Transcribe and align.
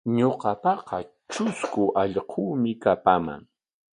Ñuqapaqa 0.17 0.97
trusku 1.29 1.83
allquumi 2.01 2.71
kapaman. 2.83 3.41